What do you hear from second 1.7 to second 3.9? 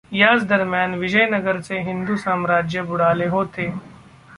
हिंदू साम्राज्य बुडाले होते.